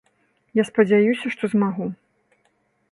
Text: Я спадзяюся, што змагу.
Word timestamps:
Я 0.59 0.63
спадзяюся, 0.69 1.27
што 1.37 1.43
змагу. 1.53 1.85